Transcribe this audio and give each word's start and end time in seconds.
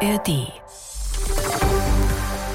ARD. 0.00 0.52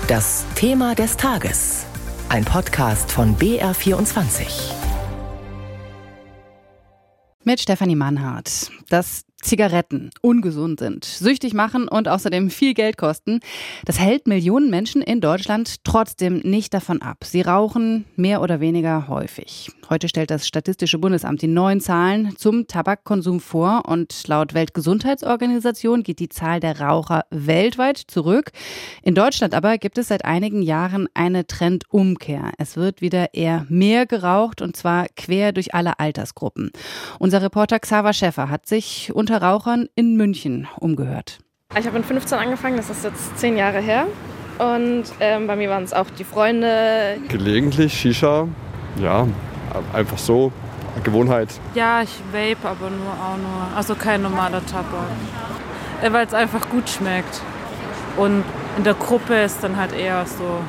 Das 0.07 0.45
Thema 0.53 0.93
des 0.93 1.17
Tages. 1.17 1.85
Ein 2.29 2.45
Podcast 2.45 3.11
von 3.11 3.35
BR24. 3.35 4.73
Mit 7.43 7.59
Stefanie 7.59 7.95
Mannhardt. 7.95 8.69
Das 8.89 9.23
Zigaretten 9.41 10.11
ungesund 10.21 10.79
sind, 10.79 11.05
süchtig 11.05 11.53
machen 11.53 11.87
und 11.87 12.07
außerdem 12.07 12.49
viel 12.49 12.73
Geld 12.73 12.97
kosten, 12.97 13.39
das 13.85 13.99
hält 13.99 14.27
Millionen 14.27 14.69
Menschen 14.69 15.01
in 15.01 15.21
Deutschland 15.21 15.83
trotzdem 15.83 16.39
nicht 16.39 16.73
davon 16.73 17.01
ab. 17.01 17.23
Sie 17.23 17.41
rauchen 17.41 18.05
mehr 18.15 18.41
oder 18.41 18.59
weniger 18.59 19.07
häufig. 19.07 19.69
Heute 19.89 20.07
stellt 20.07 20.31
das 20.31 20.47
Statistische 20.47 20.99
Bundesamt 20.99 21.41
die 21.41 21.47
neuen 21.47 21.81
Zahlen 21.81 22.35
zum 22.37 22.67
Tabakkonsum 22.67 23.39
vor 23.39 23.83
und 23.87 24.27
laut 24.27 24.53
Weltgesundheitsorganisation 24.53 26.03
geht 26.03 26.19
die 26.19 26.29
Zahl 26.29 26.59
der 26.59 26.79
Raucher 26.79 27.25
weltweit 27.29 27.97
zurück. 27.97 28.51
In 29.03 29.15
Deutschland 29.15 29.53
aber 29.53 29.77
gibt 29.77 29.97
es 29.97 30.07
seit 30.07 30.23
einigen 30.23 30.61
Jahren 30.61 31.07
eine 31.13 31.47
Trendumkehr. 31.47 32.51
Es 32.57 32.77
wird 32.77 33.01
wieder 33.01 33.33
eher 33.33 33.65
mehr 33.69 34.05
geraucht 34.05 34.61
und 34.61 34.75
zwar 34.75 35.07
quer 35.15 35.51
durch 35.51 35.73
alle 35.73 35.99
Altersgruppen. 35.99 36.71
Unser 37.19 37.41
Reporter 37.41 37.79
Xaver 37.79 38.13
Schäffer 38.13 38.49
hat 38.49 38.67
sich 38.67 39.11
unter 39.13 39.30
unter 39.31 39.45
Rauchern 39.45 39.87
in 39.95 40.17
München 40.17 40.67
umgehört. 40.77 41.39
Ich 41.79 41.87
habe 41.87 41.95
in 41.95 42.03
15 42.03 42.37
angefangen, 42.37 42.75
das 42.75 42.89
ist 42.89 43.05
jetzt 43.05 43.37
zehn 43.37 43.55
Jahre 43.55 43.79
her. 43.79 44.07
Und 44.57 45.05
ähm, 45.21 45.47
bei 45.47 45.55
mir 45.55 45.69
waren 45.69 45.83
es 45.83 45.93
auch 45.93 46.09
die 46.09 46.25
Freunde. 46.25 47.17
Gelegentlich 47.29 47.93
Shisha, 47.93 48.49
ja, 48.99 49.25
einfach 49.93 50.17
so, 50.17 50.51
Gewohnheit. 51.05 51.47
Ja, 51.75 52.01
ich 52.01 52.09
vape, 52.33 52.67
aber 52.67 52.89
nur 52.89 53.13
auch 53.13 53.37
nur, 53.37 53.77
also 53.77 53.95
kein 53.95 54.21
normaler 54.21 54.65
Tabak. 54.65 55.07
Äh, 56.01 56.11
Weil 56.11 56.27
es 56.27 56.33
einfach 56.33 56.69
gut 56.69 56.89
schmeckt. 56.89 57.41
Und 58.17 58.43
in 58.77 58.83
der 58.83 58.95
Gruppe 58.95 59.35
ist 59.35 59.63
dann 59.63 59.77
halt 59.77 59.93
eher 59.93 60.25
so 60.25 60.59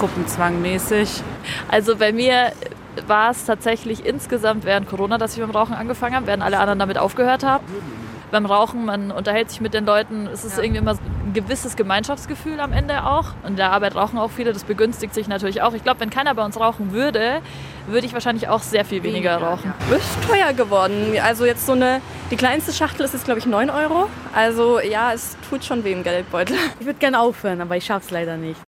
gruppenzwangmäßig. 0.00 1.22
Also 1.68 1.94
bei 1.94 2.12
mir 2.12 2.50
war 3.06 3.30
es 3.30 3.44
tatsächlich 3.44 4.04
insgesamt 4.04 4.64
während 4.64 4.88
Corona, 4.88 5.18
dass 5.18 5.34
ich 5.34 5.40
beim 5.40 5.50
Rauchen 5.50 5.74
angefangen 5.74 6.16
habe, 6.16 6.26
während 6.26 6.42
alle 6.42 6.58
anderen 6.58 6.78
damit 6.78 6.98
aufgehört 6.98 7.44
haben. 7.44 7.64
Beim 8.30 8.44
Rauchen, 8.44 8.84
man 8.84 9.12
unterhält 9.12 9.50
sich 9.50 9.60
mit 9.60 9.72
den 9.72 9.86
Leuten, 9.86 10.26
es 10.26 10.44
ist 10.44 10.56
ja. 10.56 10.64
irgendwie 10.64 10.80
immer 10.80 10.92
ein 10.92 11.32
gewisses 11.32 11.76
Gemeinschaftsgefühl 11.76 12.58
am 12.58 12.72
Ende 12.72 13.04
auch. 13.04 13.26
Und 13.44 13.50
in 13.50 13.56
der 13.56 13.70
Arbeit 13.70 13.94
rauchen 13.94 14.18
auch 14.18 14.32
viele, 14.32 14.52
das 14.52 14.64
begünstigt 14.64 15.14
sich 15.14 15.28
natürlich 15.28 15.62
auch. 15.62 15.74
Ich 15.74 15.84
glaube, 15.84 16.00
wenn 16.00 16.10
keiner 16.10 16.34
bei 16.34 16.44
uns 16.44 16.58
rauchen 16.58 16.92
würde, 16.92 17.40
würde 17.86 18.06
ich 18.06 18.12
wahrscheinlich 18.12 18.48
auch 18.48 18.62
sehr 18.62 18.84
viel 18.84 19.04
weniger 19.04 19.36
rauchen. 19.36 19.72
Ist 19.96 20.28
teuer 20.28 20.52
geworden. 20.52 21.14
Also 21.22 21.46
jetzt 21.46 21.66
so 21.66 21.72
eine, 21.72 22.00
die 22.32 22.36
kleinste 22.36 22.72
Schachtel 22.72 23.04
ist 23.04 23.14
jetzt 23.14 23.26
glaube 23.26 23.38
ich 23.38 23.46
9 23.46 23.70
Euro. 23.70 24.08
Also 24.34 24.80
ja, 24.80 25.12
es 25.12 25.36
tut 25.48 25.64
schon 25.64 25.84
weh 25.84 25.92
im 25.92 26.02
Geldbeutel. 26.02 26.56
Ich 26.80 26.86
würde 26.86 26.98
gerne 26.98 27.20
aufhören, 27.20 27.60
aber 27.60 27.76
ich 27.76 27.84
schaffe 27.84 28.06
es 28.06 28.10
leider 28.10 28.36
nicht. 28.36 28.65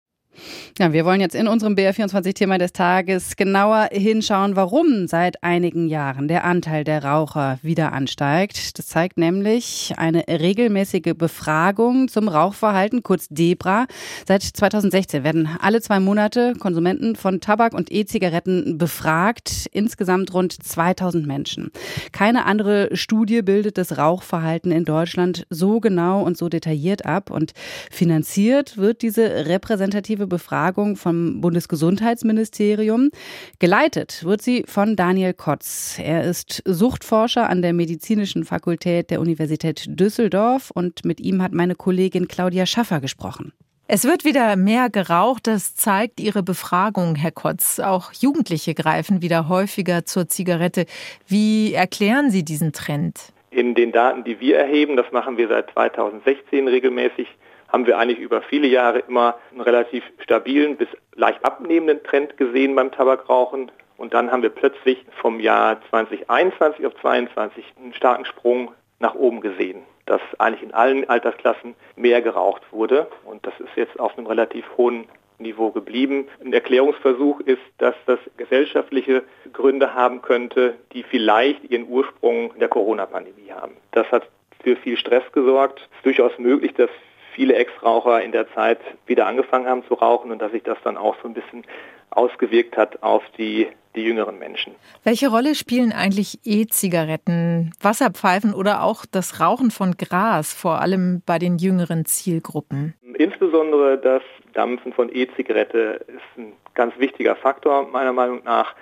Ja, 0.78 0.92
wir 0.92 1.04
wollen 1.04 1.20
jetzt 1.20 1.34
in 1.34 1.48
unserem 1.48 1.74
BR24-Thema 1.74 2.58
des 2.58 2.72
Tages 2.72 3.36
genauer 3.36 3.88
hinschauen, 3.92 4.56
warum 4.56 5.06
seit 5.06 5.42
einigen 5.42 5.88
Jahren 5.88 6.28
der 6.28 6.44
Anteil 6.44 6.84
der 6.84 7.04
Raucher 7.04 7.58
wieder 7.62 7.92
ansteigt. 7.92 8.78
Das 8.78 8.86
zeigt 8.86 9.16
nämlich 9.16 9.94
eine 9.96 10.24
regelmäßige 10.28 11.14
Befragung 11.16 12.08
zum 12.08 12.28
Rauchverhalten, 12.28 13.02
kurz 13.02 13.28
DEBRA. 13.30 13.86
Seit 14.26 14.42
2016 14.42 15.24
werden 15.24 15.48
alle 15.60 15.80
zwei 15.80 16.00
Monate 16.00 16.52
Konsumenten 16.58 17.16
von 17.16 17.40
Tabak 17.40 17.72
und 17.72 17.90
E-Zigaretten 17.90 18.78
befragt. 18.78 19.66
Insgesamt 19.72 20.34
rund 20.34 20.52
2000 20.52 21.26
Menschen. 21.26 21.70
Keine 22.12 22.44
andere 22.44 22.94
Studie 22.94 23.42
bildet 23.42 23.78
das 23.78 23.96
Rauchverhalten 23.96 24.72
in 24.72 24.84
Deutschland 24.84 25.46
so 25.50 25.80
genau 25.80 26.22
und 26.22 26.36
so 26.36 26.48
detailliert 26.48 27.06
ab. 27.06 27.30
Und 27.30 27.52
finanziert 27.90 28.76
wird 28.76 29.02
diese 29.02 29.46
repräsentative 29.46 30.25
Befragung 30.26 30.76
Befragung 30.76 30.96
vom 30.96 31.40
Bundesgesundheitsministerium. 31.40 33.10
Geleitet 33.58 34.24
wird 34.24 34.42
sie 34.42 34.64
von 34.66 34.96
Daniel 34.96 35.34
Kotz. 35.34 35.98
Er 36.02 36.24
ist 36.24 36.62
Suchtforscher 36.64 37.48
an 37.48 37.62
der 37.62 37.72
Medizinischen 37.72 38.44
Fakultät 38.44 39.10
der 39.10 39.20
Universität 39.20 39.84
Düsseldorf 39.88 40.70
und 40.70 41.04
mit 41.04 41.20
ihm 41.20 41.42
hat 41.42 41.52
meine 41.52 41.74
Kollegin 41.74 42.28
Claudia 42.28 42.66
Schaffer 42.66 43.00
gesprochen. 43.00 43.52
Es 43.88 44.04
wird 44.04 44.24
wieder 44.24 44.56
mehr 44.56 44.90
geraucht, 44.90 45.46
das 45.46 45.76
zeigt 45.76 46.20
Ihre 46.20 46.42
Befragung, 46.42 47.14
Herr 47.14 47.30
Kotz. 47.30 47.78
Auch 47.78 48.12
Jugendliche 48.12 48.74
greifen 48.74 49.22
wieder 49.22 49.48
häufiger 49.48 50.04
zur 50.04 50.28
Zigarette. 50.28 50.86
Wie 51.26 51.72
erklären 51.72 52.30
Sie 52.30 52.44
diesen 52.44 52.72
Trend? 52.72 53.32
In 53.50 53.74
den 53.74 53.92
Daten, 53.92 54.24
die 54.24 54.40
wir 54.40 54.58
erheben, 54.58 54.96
das 54.96 55.10
machen 55.12 55.36
wir 55.36 55.48
seit 55.48 55.70
2016 55.70 56.66
regelmäßig, 56.66 57.28
haben 57.68 57.86
wir 57.86 57.98
eigentlich 57.98 58.18
über 58.18 58.42
viele 58.42 58.66
Jahre 58.66 59.00
immer 59.00 59.36
einen 59.50 59.60
relativ 59.60 60.04
stabilen 60.20 60.76
bis 60.76 60.88
leicht 61.14 61.44
abnehmenden 61.44 62.02
Trend 62.04 62.36
gesehen 62.36 62.74
beim 62.74 62.92
Tabakrauchen. 62.92 63.70
Und 63.96 64.14
dann 64.14 64.30
haben 64.30 64.42
wir 64.42 64.50
plötzlich 64.50 65.04
vom 65.20 65.40
Jahr 65.40 65.80
2021 65.90 66.86
auf 66.86 66.94
2022 67.00 67.64
einen 67.80 67.94
starken 67.94 68.24
Sprung 68.24 68.72
nach 68.98 69.14
oben 69.14 69.40
gesehen, 69.40 69.82
dass 70.06 70.20
eigentlich 70.38 70.62
in 70.62 70.74
allen 70.74 71.08
Altersklassen 71.08 71.74
mehr 71.96 72.22
geraucht 72.22 72.62
wurde. 72.70 73.08
Und 73.24 73.46
das 73.46 73.54
ist 73.58 73.76
jetzt 73.76 73.98
auf 73.98 74.16
einem 74.16 74.26
relativ 74.26 74.64
hohen 74.76 75.06
Niveau 75.38 75.70
geblieben. 75.70 76.28
Ein 76.42 76.52
Erklärungsversuch 76.52 77.40
ist, 77.40 77.62
dass 77.78 77.94
das 78.06 78.18
gesellschaftliche 78.36 79.22
Gründe 79.52 79.94
haben 79.94 80.22
könnte, 80.22 80.74
die 80.92 81.02
vielleicht 81.02 81.64
ihren 81.70 81.88
Ursprung 81.88 82.52
in 82.54 82.60
der 82.60 82.68
Corona-Pandemie 82.68 83.52
haben. 83.52 83.72
Das 83.92 84.10
hat 84.10 84.28
für 84.62 84.76
viel 84.76 84.96
Stress 84.96 85.24
gesorgt. 85.32 85.80
Es 85.80 85.96
ist 85.98 86.06
durchaus 86.06 86.38
möglich, 86.38 86.72
dass 86.74 86.90
viele 87.36 87.54
Ex-Raucher 87.54 88.22
in 88.22 88.32
der 88.32 88.52
Zeit 88.54 88.80
wieder 89.04 89.26
angefangen 89.26 89.68
haben 89.68 89.84
zu 89.86 89.94
rauchen 89.94 90.32
und 90.32 90.40
dass 90.40 90.50
sich 90.52 90.62
das 90.62 90.78
dann 90.82 90.96
auch 90.96 91.14
so 91.22 91.28
ein 91.28 91.34
bisschen 91.34 91.64
ausgewirkt 92.10 92.78
hat 92.78 93.02
auf 93.02 93.22
die, 93.36 93.68
die 93.94 94.02
jüngeren 94.02 94.38
Menschen. 94.38 94.74
Welche 95.04 95.28
Rolle 95.28 95.54
spielen 95.54 95.92
eigentlich 95.92 96.40
E-Zigaretten, 96.44 97.72
Wasserpfeifen 97.80 98.54
oder 98.54 98.82
auch 98.82 99.04
das 99.04 99.38
Rauchen 99.38 99.70
von 99.70 99.96
Gras, 99.98 100.54
vor 100.54 100.80
allem 100.80 101.22
bei 101.26 101.38
den 101.38 101.58
jüngeren 101.58 102.06
Zielgruppen? 102.06 102.94
Insbesondere 103.18 103.98
das 103.98 104.22
Dampfen 104.54 104.94
von 104.94 105.14
E-Zigarette 105.14 106.06
ist 106.08 106.38
ein 106.38 106.54
ganz 106.74 106.98
wichtiger 106.98 107.36
Faktor 107.36 107.86
meiner 107.86 108.14
Meinung 108.14 108.42
nach. 108.44 108.74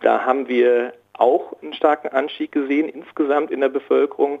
Da 0.00 0.24
haben 0.24 0.46
wir 0.46 0.92
auch 1.14 1.60
einen 1.60 1.74
starken 1.74 2.08
Anstieg 2.08 2.52
gesehen 2.52 2.88
insgesamt 2.88 3.50
in 3.50 3.60
der 3.60 3.68
Bevölkerung 3.68 4.40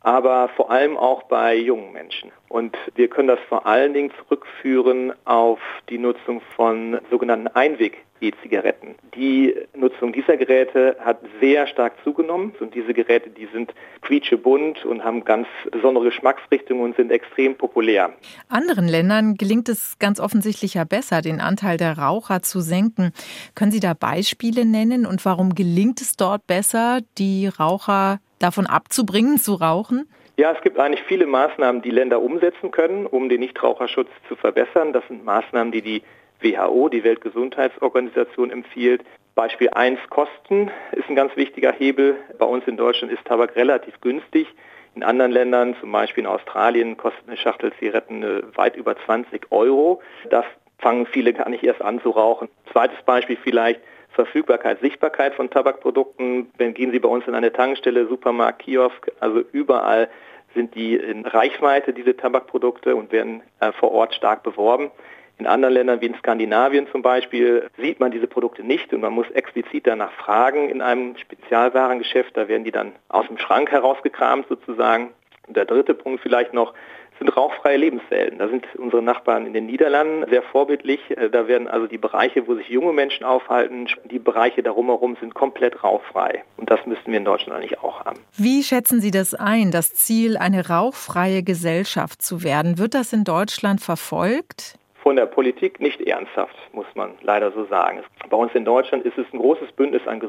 aber 0.00 0.48
vor 0.56 0.70
allem 0.70 0.96
auch 0.96 1.24
bei 1.24 1.54
jungen 1.54 1.92
Menschen. 1.92 2.32
Und 2.48 2.76
wir 2.94 3.08
können 3.08 3.28
das 3.28 3.38
vor 3.48 3.66
allen 3.66 3.92
Dingen 3.92 4.10
zurückführen 4.18 5.12
auf 5.24 5.60
die 5.88 5.98
Nutzung 5.98 6.40
von 6.56 6.98
sogenannten 7.10 7.48
Einweg-E-Zigaretten. 7.48 8.94
Die 9.14 9.54
Nutzung 9.74 10.12
dieser 10.12 10.36
Geräte 10.36 10.96
hat 11.00 11.20
sehr 11.40 11.66
stark 11.66 11.92
zugenommen 12.02 12.54
und 12.60 12.74
diese 12.74 12.94
Geräte, 12.94 13.28
die 13.30 13.46
sind 13.52 13.74
quietschebunt 14.00 14.84
und 14.86 15.04
haben 15.04 15.24
ganz 15.24 15.46
besondere 15.70 16.06
Geschmacksrichtungen 16.06 16.82
und 16.82 16.96
sind 16.96 17.12
extrem 17.12 17.54
populär. 17.56 18.12
Anderen 18.48 18.88
Ländern 18.88 19.34
gelingt 19.34 19.68
es 19.68 19.98
ganz 19.98 20.18
offensichtlich 20.18 20.74
ja 20.74 20.84
besser, 20.84 21.20
den 21.20 21.40
Anteil 21.40 21.76
der 21.76 21.98
Raucher 21.98 22.40
zu 22.42 22.60
senken. 22.60 23.12
Können 23.54 23.70
Sie 23.70 23.80
da 23.80 23.92
Beispiele 23.92 24.64
nennen 24.64 25.04
und 25.04 25.24
warum 25.26 25.54
gelingt 25.54 26.00
es 26.00 26.16
dort 26.16 26.46
besser, 26.46 27.00
die 27.18 27.46
Raucher 27.46 28.18
davon 28.40 28.66
abzubringen, 28.66 29.38
zu 29.38 29.54
rauchen? 29.54 30.08
Ja, 30.36 30.52
es 30.52 30.60
gibt 30.62 30.78
eigentlich 30.78 31.04
viele 31.06 31.26
Maßnahmen, 31.26 31.82
die 31.82 31.90
Länder 31.90 32.20
umsetzen 32.20 32.70
können, 32.70 33.06
um 33.06 33.28
den 33.28 33.40
Nichtraucherschutz 33.40 34.08
zu 34.28 34.36
verbessern. 34.36 34.92
Das 34.92 35.06
sind 35.06 35.24
Maßnahmen, 35.24 35.70
die 35.70 35.82
die 35.82 36.02
WHO, 36.40 36.88
die 36.88 37.04
Weltgesundheitsorganisation, 37.04 38.50
empfiehlt. 38.50 39.02
Beispiel 39.34 39.70
1 39.70 39.98
Kosten 40.08 40.70
ist 40.92 41.08
ein 41.08 41.16
ganz 41.16 41.36
wichtiger 41.36 41.72
Hebel. 41.72 42.16
Bei 42.38 42.46
uns 42.46 42.66
in 42.66 42.76
Deutschland 42.76 43.12
ist 43.12 43.24
Tabak 43.26 43.54
relativ 43.56 44.00
günstig. 44.00 44.46
In 44.94 45.02
anderen 45.04 45.30
Ländern, 45.30 45.76
zum 45.80 45.92
Beispiel 45.92 46.24
in 46.24 46.26
Australien, 46.28 46.96
kostet 46.96 47.28
eine 47.28 47.36
Schachtel 47.36 47.72
Zigaretten 47.78 48.22
äh, 48.22 48.42
weit 48.56 48.76
über 48.76 48.96
20 49.04 49.52
Euro. 49.52 50.02
Da 50.30 50.44
fangen 50.78 51.06
viele 51.06 51.32
gar 51.32 51.48
nicht 51.48 51.62
erst 51.62 51.82
an 51.82 52.00
zu 52.00 52.10
rauchen. 52.10 52.48
Zweites 52.72 53.00
Beispiel 53.04 53.38
vielleicht, 53.42 53.80
Verfügbarkeit, 54.12 54.80
Sichtbarkeit 54.80 55.34
von 55.34 55.50
Tabakprodukten. 55.50 56.50
Wenn 56.58 56.74
gehen 56.74 56.92
Sie 56.92 56.98
bei 56.98 57.08
uns 57.08 57.26
in 57.26 57.34
eine 57.34 57.52
Tankstelle, 57.52 58.06
Supermarkt, 58.06 58.60
Kiosk, 58.60 59.10
also 59.20 59.42
überall 59.52 60.08
sind 60.54 60.74
die 60.74 60.96
in 60.96 61.24
Reichweite, 61.26 61.92
diese 61.92 62.16
Tabakprodukte, 62.16 62.96
und 62.96 63.12
werden 63.12 63.42
äh, 63.60 63.72
vor 63.72 63.92
Ort 63.92 64.14
stark 64.14 64.42
beworben. 64.42 64.90
In 65.38 65.46
anderen 65.46 65.72
Ländern 65.72 66.02
wie 66.02 66.06
in 66.06 66.14
Skandinavien 66.16 66.86
zum 66.88 67.00
Beispiel 67.00 67.66
sieht 67.78 67.98
man 67.98 68.10
diese 68.10 68.26
Produkte 68.26 68.62
nicht 68.62 68.92
und 68.92 69.00
man 69.00 69.14
muss 69.14 69.30
explizit 69.30 69.86
danach 69.86 70.12
fragen 70.12 70.68
in 70.68 70.82
einem 70.82 71.16
Spezialwarengeschäft. 71.16 72.36
Da 72.36 72.46
werden 72.46 72.64
die 72.64 72.72
dann 72.72 72.92
aus 73.08 73.26
dem 73.26 73.38
Schrank 73.38 73.70
herausgekramt 73.70 74.48
sozusagen. 74.48 75.12
Und 75.46 75.56
der 75.56 75.64
dritte 75.64 75.94
Punkt 75.94 76.20
vielleicht 76.20 76.52
noch 76.52 76.74
sind 77.20 77.36
rauchfreie 77.36 77.76
Lebenswelten. 77.76 78.38
Da 78.38 78.48
sind 78.48 78.66
unsere 78.76 79.02
Nachbarn 79.02 79.46
in 79.46 79.52
den 79.52 79.66
Niederlanden 79.66 80.28
sehr 80.28 80.42
vorbildlich. 80.42 80.98
Äh, 81.10 81.30
da 81.30 81.46
werden 81.46 81.68
also 81.68 81.86
die 81.86 81.98
Bereiche, 81.98 82.48
wo 82.48 82.54
sich 82.56 82.68
junge 82.68 82.92
Menschen 82.92 83.24
aufhalten, 83.24 83.86
die 84.10 84.18
Bereiche 84.18 84.62
darum 84.62 84.86
herum 84.86 85.16
sind 85.20 85.34
komplett 85.34 85.84
rauchfrei. 85.84 86.42
Und 86.56 86.70
das 86.70 86.84
müssten 86.86 87.12
wir 87.12 87.18
in 87.18 87.24
Deutschland 87.24 87.58
eigentlich 87.58 87.78
auch 87.80 88.04
haben. 88.04 88.18
Wie 88.36 88.62
schätzen 88.62 89.00
Sie 89.00 89.10
das 89.10 89.34
ein, 89.34 89.70
das 89.70 89.94
Ziel, 89.94 90.36
eine 90.36 90.68
rauchfreie 90.68 91.42
Gesellschaft 91.42 92.22
zu 92.22 92.42
werden? 92.42 92.78
Wird 92.78 92.94
das 92.94 93.12
in 93.12 93.24
Deutschland 93.24 93.80
verfolgt? 93.80 94.74
von 95.02 95.16
der 95.16 95.24
Politik 95.24 95.80
nicht 95.80 95.98
ernsthaft, 96.02 96.54
muss 96.72 96.84
man 96.94 97.12
leider 97.22 97.50
so 97.52 97.64
sagen. 97.64 98.02
Bei 98.28 98.36
uns 98.36 98.54
in 98.54 98.66
Deutschland 98.66 99.04
ist 99.06 99.16
es 99.16 99.24
ein 99.32 99.38
großes 99.38 99.72
Bündnis 99.72 100.06
an 100.06 100.20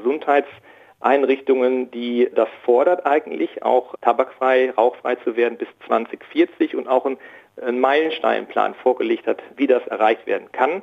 Gesundheitseinrichtungen, 1.01 1.91
die 1.91 2.29
das 2.33 2.49
fordert 2.63 3.05
eigentlich, 3.05 3.63
auch 3.63 3.95
tabakfrei, 4.01 4.71
rauchfrei 4.71 5.15
zu 5.15 5.35
werden 5.35 5.57
bis 5.57 5.67
2040 5.87 6.75
und 6.75 6.87
auch 6.87 7.05
einen, 7.05 7.17
Meilensteinplan 7.79 8.73
vorgelegt 8.75 9.27
hat, 9.27 9.39
wie 9.57 9.67
das 9.67 9.85
erreicht 9.87 10.25
werden 10.25 10.51
kann. 10.53 10.81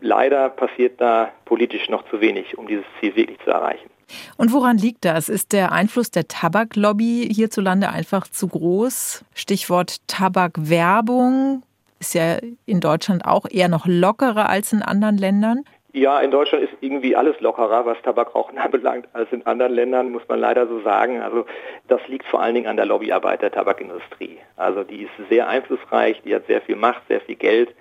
Leider 0.00 0.48
passiert 0.48 0.98
da 0.98 1.30
politisch 1.44 1.88
noch 1.90 2.08
zu 2.08 2.20
wenig, 2.20 2.56
um 2.56 2.66
dieses 2.66 2.86
Ziel 2.98 3.14
wirklich 3.14 3.38
zu 3.44 3.50
erreichen. 3.50 3.90
Und 4.36 4.52
woran 4.52 4.78
liegt 4.78 5.04
das? 5.04 5.28
Ist 5.28 5.52
der 5.52 5.72
Einfluss 5.72 6.10
der 6.10 6.26
Tabaklobby 6.26 7.28
hierzulande 7.30 7.90
einfach 7.90 8.26
zu 8.26 8.48
groß? 8.48 9.24
Stichwort 9.34 9.98
Tabakwerbung 10.08 11.62
ist 12.00 12.14
ja 12.14 12.38
in 12.64 12.80
Deutschland 12.80 13.24
auch 13.24 13.44
eher 13.48 13.68
noch 13.68 13.86
lockerer 13.86 14.48
als 14.48 14.72
in 14.72 14.82
anderen 14.82 15.18
Ländern. 15.18 15.64
Ja, 15.96 16.20
in 16.20 16.30
Deutschland 16.30 16.62
ist 16.62 16.74
irgendwie 16.82 17.16
alles 17.16 17.40
lockerer, 17.40 17.86
was 17.86 17.96
Tabakrauchen 18.02 18.58
anbelangt, 18.58 19.08
als 19.14 19.32
in 19.32 19.46
anderen 19.46 19.72
Ländern, 19.72 20.12
muss 20.12 20.28
man 20.28 20.38
leider 20.38 20.66
so 20.66 20.82
sagen. 20.82 21.22
Also 21.22 21.46
das 21.88 22.06
liegt 22.06 22.26
vor 22.26 22.42
allen 22.42 22.54
Dingen 22.54 22.66
an 22.66 22.76
der 22.76 22.84
Lobbyarbeit 22.84 23.40
der 23.40 23.50
Tabakindustrie. 23.50 24.36
Also 24.58 24.84
die 24.84 25.04
ist 25.04 25.28
sehr 25.30 25.48
einflussreich, 25.48 26.20
die 26.22 26.34
hat 26.34 26.46
sehr 26.48 26.60
viel 26.60 26.76
Macht, 26.76 27.00
sehr 27.08 27.22
viel 27.22 27.36
Geld 27.36 27.74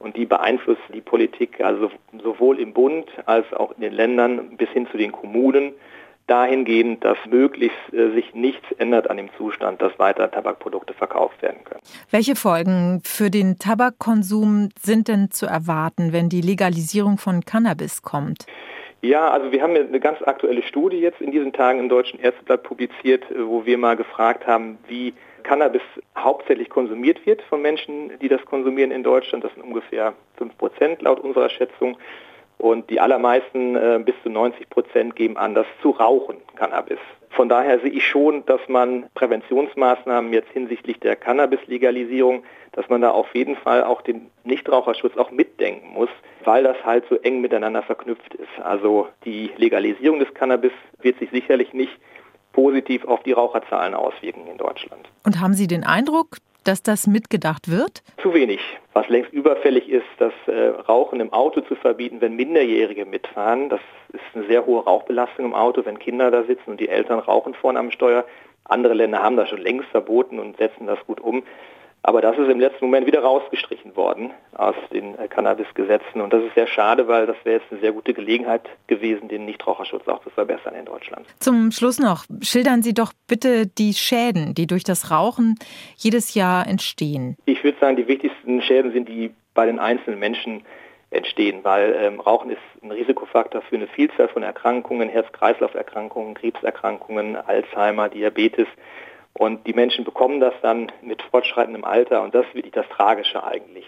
und 0.00 0.16
die 0.16 0.26
beeinflusst 0.26 0.82
die 0.92 1.00
Politik 1.00 1.60
also 1.60 1.92
sowohl 2.24 2.58
im 2.58 2.72
Bund 2.72 3.08
als 3.26 3.46
auch 3.52 3.70
in 3.76 3.82
den 3.82 3.92
Ländern 3.92 4.56
bis 4.56 4.70
hin 4.70 4.88
zu 4.90 4.98
den 4.98 5.12
Kommunen 5.12 5.74
dahingehend, 6.26 7.04
dass 7.04 7.18
möglichst 7.28 7.76
äh, 7.92 8.10
sich 8.12 8.34
nichts 8.34 8.64
ändert 8.78 9.10
an 9.10 9.16
dem 9.16 9.28
Zustand, 9.36 9.82
dass 9.82 9.98
weiter 9.98 10.30
Tabakprodukte 10.30 10.94
verkauft 10.94 11.40
werden 11.42 11.64
können. 11.64 11.80
Welche 12.10 12.36
Folgen 12.36 13.00
für 13.04 13.30
den 13.30 13.58
Tabakkonsum 13.58 14.70
sind 14.78 15.08
denn 15.08 15.30
zu 15.30 15.46
erwarten, 15.46 16.12
wenn 16.12 16.28
die 16.28 16.40
Legalisierung 16.40 17.18
von 17.18 17.44
Cannabis 17.44 18.02
kommt? 18.02 18.46
Ja, 19.02 19.28
also 19.30 19.52
wir 19.52 19.60
haben 19.62 19.76
eine 19.76 20.00
ganz 20.00 20.22
aktuelle 20.22 20.62
Studie 20.62 20.96
jetzt 20.96 21.20
in 21.20 21.30
diesen 21.30 21.52
Tagen 21.52 21.78
im 21.78 21.90
Deutschen 21.90 22.18
Ärzteblatt 22.20 22.62
publiziert, 22.62 23.30
äh, 23.30 23.46
wo 23.46 23.66
wir 23.66 23.76
mal 23.76 23.96
gefragt 23.96 24.46
haben, 24.46 24.78
wie 24.88 25.12
Cannabis 25.42 25.82
hauptsächlich 26.16 26.70
konsumiert 26.70 27.24
wird 27.26 27.42
von 27.42 27.60
Menschen, 27.60 28.18
die 28.22 28.28
das 28.28 28.42
konsumieren 28.46 28.90
in 28.90 29.02
Deutschland. 29.02 29.44
Das 29.44 29.52
sind 29.52 29.62
ungefähr 29.62 30.14
5 30.38 30.56
Prozent 30.56 31.02
laut 31.02 31.20
unserer 31.20 31.50
Schätzung. 31.50 31.98
Und 32.64 32.88
die 32.88 32.98
allermeisten, 32.98 33.76
äh, 33.76 34.00
bis 34.02 34.14
zu 34.22 34.30
90 34.30 34.70
Prozent, 34.70 35.16
geben 35.16 35.36
an, 35.36 35.54
das 35.54 35.66
zu 35.82 35.90
rauchen, 35.90 36.36
Cannabis. 36.56 36.98
Von 37.28 37.50
daher 37.50 37.78
sehe 37.80 37.90
ich 37.90 38.08
schon, 38.08 38.46
dass 38.46 38.60
man 38.68 39.04
Präventionsmaßnahmen 39.14 40.32
jetzt 40.32 40.50
hinsichtlich 40.50 40.98
der 40.98 41.14
Cannabis-Legalisierung, 41.14 42.42
dass 42.72 42.88
man 42.88 43.02
da 43.02 43.10
auf 43.10 43.26
jeden 43.34 43.56
Fall 43.56 43.84
auch 43.84 44.00
den 44.00 44.30
Nichtraucherschutz 44.44 45.14
auch 45.18 45.30
mitdenken 45.30 45.92
muss, 45.92 46.08
weil 46.42 46.62
das 46.62 46.78
halt 46.86 47.04
so 47.10 47.16
eng 47.16 47.42
miteinander 47.42 47.82
verknüpft 47.82 48.32
ist. 48.32 48.64
Also 48.64 49.08
die 49.26 49.50
Legalisierung 49.58 50.18
des 50.18 50.32
Cannabis 50.32 50.72
wird 51.02 51.18
sich 51.18 51.28
sicherlich 51.32 51.74
nicht 51.74 51.92
positiv 52.54 53.04
auf 53.04 53.22
die 53.24 53.32
Raucherzahlen 53.32 53.92
auswirken 53.92 54.46
in 54.50 54.56
Deutschland. 54.56 55.06
Und 55.26 55.38
haben 55.38 55.52
Sie 55.52 55.66
den 55.66 55.84
Eindruck, 55.84 56.38
dass 56.64 56.82
das 56.82 57.06
mitgedacht 57.06 57.70
wird? 57.70 58.02
Zu 58.20 58.34
wenig. 58.34 58.60
Was 58.92 59.08
längst 59.08 59.32
überfällig 59.32 59.88
ist, 59.88 60.06
das 60.18 60.32
äh, 60.46 60.68
Rauchen 60.88 61.20
im 61.20 61.32
Auto 61.32 61.60
zu 61.62 61.74
verbieten, 61.74 62.20
wenn 62.20 62.36
Minderjährige 62.36 63.04
mitfahren. 63.06 63.68
Das 63.68 63.80
ist 64.12 64.22
eine 64.34 64.46
sehr 64.46 64.66
hohe 64.66 64.84
Rauchbelastung 64.84 65.46
im 65.46 65.54
Auto, 65.54 65.84
wenn 65.84 65.98
Kinder 65.98 66.30
da 66.30 66.44
sitzen 66.44 66.70
und 66.70 66.80
die 66.80 66.88
Eltern 66.88 67.18
rauchen 67.18 67.54
vorne 67.54 67.78
am 67.78 67.90
Steuer. 67.90 68.24
Andere 68.64 68.94
Länder 68.94 69.22
haben 69.22 69.36
das 69.36 69.50
schon 69.50 69.60
längst 69.60 69.88
verboten 69.90 70.38
und 70.38 70.56
setzen 70.56 70.86
das 70.86 70.98
gut 71.06 71.20
um. 71.20 71.42
Aber 72.06 72.20
das 72.20 72.36
ist 72.36 72.50
im 72.50 72.60
letzten 72.60 72.84
Moment 72.84 73.06
wieder 73.06 73.22
rausgestrichen 73.22 73.96
worden 73.96 74.30
aus 74.52 74.74
den 74.92 75.18
äh, 75.18 75.26
Cannabis-Gesetzen. 75.26 76.20
Und 76.20 76.34
das 76.34 76.44
ist 76.44 76.54
sehr 76.54 76.66
schade, 76.66 77.08
weil 77.08 77.24
das 77.24 77.36
wäre 77.44 77.60
jetzt 77.60 77.72
eine 77.72 77.80
sehr 77.80 77.92
gute 77.92 78.12
Gelegenheit 78.12 78.60
gewesen, 78.88 79.28
den 79.28 79.46
Nichtraucherschutz 79.46 80.06
auch 80.06 80.22
zu 80.22 80.28
verbessern 80.28 80.74
in 80.74 80.84
Deutschland. 80.84 81.26
Zum 81.40 81.72
Schluss 81.72 81.98
noch, 81.98 82.26
schildern 82.42 82.82
Sie 82.82 82.92
doch 82.92 83.14
bitte 83.26 83.66
die 83.66 83.94
Schäden, 83.94 84.52
die 84.52 84.66
durch 84.66 84.84
das 84.84 85.10
Rauchen 85.10 85.54
jedes 85.96 86.34
Jahr 86.34 86.66
entstehen. 86.66 87.38
Ich 87.46 87.64
würde 87.64 87.78
sagen, 87.80 87.96
die 87.96 88.06
wichtigsten 88.06 88.60
Schäden 88.60 88.92
sind 88.92 89.08
die 89.08 89.32
bei 89.54 89.64
den 89.64 89.78
einzelnen 89.78 90.18
Menschen 90.18 90.62
entstehen, 91.08 91.60
weil 91.62 91.96
ähm, 91.98 92.20
Rauchen 92.20 92.50
ist 92.50 92.60
ein 92.82 92.90
Risikofaktor 92.90 93.62
für 93.62 93.76
eine 93.76 93.86
Vielzahl 93.86 94.28
von 94.28 94.42
Erkrankungen, 94.42 95.08
Herz-Kreislauf-Erkrankungen, 95.08 96.34
Krebserkrankungen, 96.34 97.36
Alzheimer, 97.36 98.10
Diabetes. 98.10 98.66
Und 99.36 99.66
die 99.66 99.74
Menschen 99.74 100.04
bekommen 100.04 100.40
das 100.40 100.54
dann 100.62 100.92
mit 101.02 101.22
fortschreitendem 101.22 101.84
Alter 101.84 102.22
und 102.22 102.34
das 102.34 102.46
ist 102.46 102.54
wirklich 102.54 102.72
das 102.72 102.88
Tragische 102.88 103.44
eigentlich. 103.44 103.86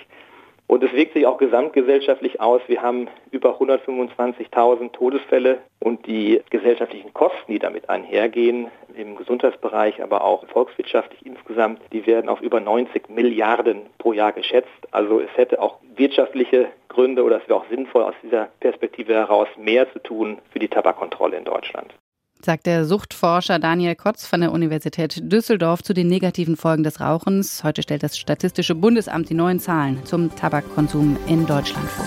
Und 0.68 0.82
es 0.82 0.92
wirkt 0.92 1.14
sich 1.14 1.26
auch 1.26 1.38
gesamtgesellschaftlich 1.38 2.40
aus. 2.40 2.60
Wir 2.66 2.82
haben 2.82 3.06
über 3.30 3.60
125.000 3.60 4.90
Todesfälle 4.90 5.58
und 5.78 6.06
die 6.06 6.42
gesellschaftlichen 6.50 7.14
Kosten, 7.14 7.52
die 7.52 7.60
damit 7.60 7.88
einhergehen, 7.88 8.68
im 8.96 9.14
Gesundheitsbereich, 9.14 10.02
aber 10.02 10.24
auch 10.24 10.44
volkswirtschaftlich 10.48 11.24
insgesamt, 11.24 11.80
die 11.92 12.06
werden 12.06 12.28
auf 12.28 12.40
über 12.40 12.58
90 12.58 13.08
Milliarden 13.10 13.82
pro 13.98 14.12
Jahr 14.12 14.32
geschätzt. 14.32 14.68
Also 14.90 15.20
es 15.20 15.30
hätte 15.36 15.62
auch 15.62 15.78
wirtschaftliche 15.94 16.68
Gründe 16.88 17.22
oder 17.22 17.36
es 17.36 17.48
wäre 17.48 17.60
auch 17.60 17.68
sinnvoll 17.68 18.02
aus 18.02 18.14
dieser 18.22 18.48
Perspektive 18.58 19.14
heraus 19.14 19.48
mehr 19.56 19.92
zu 19.92 20.00
tun 20.00 20.38
für 20.50 20.58
die 20.58 20.68
Tabakkontrolle 20.68 21.36
in 21.36 21.44
Deutschland 21.44 21.94
sagt 22.44 22.66
der 22.66 22.84
Suchtforscher 22.84 23.58
Daniel 23.58 23.94
Kotz 23.94 24.26
von 24.26 24.40
der 24.40 24.52
Universität 24.52 25.20
Düsseldorf 25.22 25.82
zu 25.82 25.94
den 25.94 26.06
negativen 26.06 26.56
Folgen 26.56 26.82
des 26.82 27.00
Rauchens. 27.00 27.64
Heute 27.64 27.82
stellt 27.82 28.02
das 28.02 28.18
Statistische 28.18 28.74
Bundesamt 28.74 29.28
die 29.30 29.34
neuen 29.34 29.60
Zahlen 29.60 30.04
zum 30.04 30.34
Tabakkonsum 30.34 31.16
in 31.26 31.46
Deutschland 31.46 31.88
vor. 31.88 32.06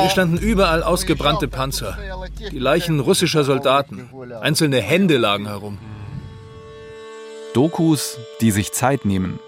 Hier 0.00 0.10
standen 0.10 0.38
überall 0.38 0.82
ausgebrannte 0.82 1.46
Panzer, 1.46 1.98
die 2.50 2.58
Leichen 2.58 3.00
russischer 3.00 3.44
Soldaten. 3.44 4.08
Einzelne 4.40 4.80
Hände 4.80 5.18
lagen 5.18 5.46
herum. 5.46 5.78
Dokus, 7.52 8.18
die 8.40 8.50
sich 8.50 8.72
Zeit 8.72 9.04
nehmen. 9.04 9.38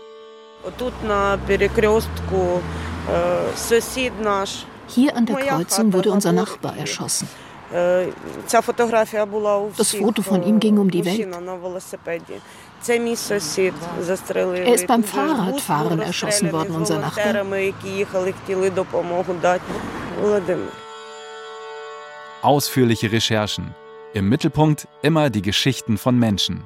Hier 4.88 5.16
an 5.16 5.26
der 5.26 5.36
Kreuzung 5.36 5.92
wurde 5.92 6.10
unser 6.10 6.32
Nachbar 6.32 6.76
erschossen. 6.76 7.28
Das 9.76 9.94
Foto 9.94 10.22
von 10.22 10.42
ihm 10.42 10.58
ging 10.58 10.78
um 10.78 10.90
die 10.90 11.04
Welt. 11.04 11.20
Er 14.56 14.74
ist 14.74 14.86
beim 14.86 15.04
Fahrradfahren 15.04 16.00
erschossen 16.00 16.52
worden, 16.52 16.74
unser 16.74 16.98
Nachbar. 16.98 17.44
Ausführliche 22.40 23.12
Recherchen. 23.12 23.74
Im 24.14 24.28
Mittelpunkt 24.28 24.88
immer 25.02 25.28
die 25.28 25.42
Geschichten 25.42 25.98
von 25.98 26.18
Menschen. 26.18 26.64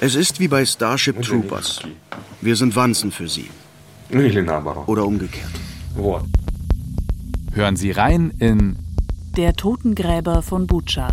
Es 0.00 0.14
ist 0.14 0.40
wie 0.40 0.48
bei 0.48 0.64
Starship 0.64 1.20
Troopers. 1.20 1.80
Wir 2.40 2.56
sind 2.56 2.74
Wanzen 2.74 3.12
für 3.12 3.28
sie. 3.28 3.50
Oder 4.86 5.04
umgekehrt. 5.04 5.50
Hören 7.52 7.76
Sie 7.76 7.90
rein 7.90 8.32
in 8.38 8.76
Der 9.36 9.54
Totengräber 9.54 10.42
von 10.42 10.66
Butscha. 10.66 11.10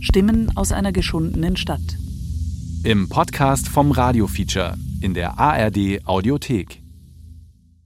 Stimmen 0.00 0.52
aus 0.56 0.70
einer 0.70 0.92
geschundenen 0.92 1.56
Stadt. 1.56 1.98
Im 2.84 3.08
Podcast 3.08 3.68
vom 3.68 3.90
Radio 3.90 4.28
Feature 4.28 4.76
in 5.00 5.14
der 5.14 5.38
ARD 5.38 6.06
Audiothek. 6.06 6.85